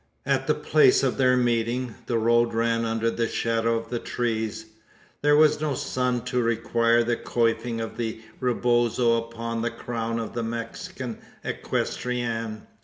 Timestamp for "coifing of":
7.15-7.97